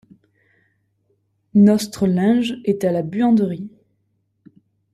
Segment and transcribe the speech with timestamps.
[1.53, 3.69] Nostre linge est à la buanderie.